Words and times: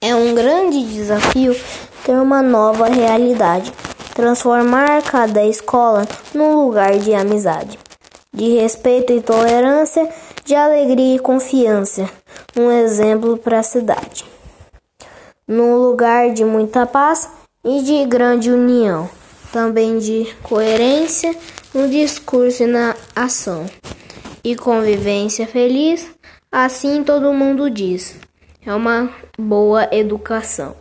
É 0.00 0.14
um 0.14 0.32
grande 0.32 0.80
desafio 0.84 1.56
ter 2.04 2.12
uma 2.12 2.40
nova 2.40 2.86
realidade, 2.86 3.72
transformar 4.14 5.02
cada 5.02 5.44
escola 5.44 6.06
num 6.32 6.54
lugar 6.64 6.96
de 7.00 7.12
amizade, 7.12 7.76
de 8.32 8.60
respeito 8.60 9.12
e 9.12 9.20
tolerância, 9.20 10.08
de 10.44 10.54
alegria 10.54 11.16
e 11.16 11.18
confiança, 11.18 12.08
um 12.56 12.70
exemplo 12.70 13.38
para 13.38 13.58
a 13.58 13.62
cidade. 13.64 14.24
Num 15.48 15.76
lugar 15.78 16.32
de 16.32 16.44
muita 16.44 16.86
paz 16.86 17.28
e 17.64 17.82
de 17.82 18.04
grande 18.06 18.52
união, 18.52 19.10
também 19.52 19.98
de 19.98 20.32
coerência 20.44 21.34
no 21.74 21.88
discurso 21.88 22.62
e 22.62 22.66
na 22.68 22.94
ação, 23.16 23.66
e 24.44 24.54
convivência 24.54 25.44
feliz, 25.44 26.08
assim 26.52 27.02
todo 27.02 27.34
mundo 27.34 27.68
diz. 27.68 28.27
É 28.68 28.74
uma 28.74 29.08
boa 29.38 29.88
educação. 29.90 30.76